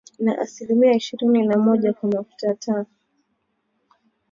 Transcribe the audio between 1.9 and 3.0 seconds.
kwa mafuta ya taa